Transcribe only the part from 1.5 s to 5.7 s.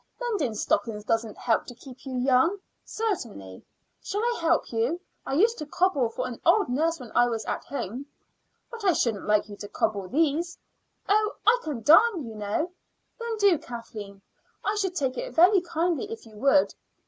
to keep you young, certainly." "Shall I help you? I used to